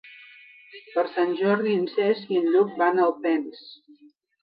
Per 0.95 1.03
Sant 1.17 1.35
Jordi 1.43 1.77
en 1.81 1.85
Cesc 1.93 2.35
i 2.35 2.43
en 2.43 2.51
Lluc 2.57 2.75
van 2.83 2.99
a 2.99 3.07
Alpens. 3.13 3.65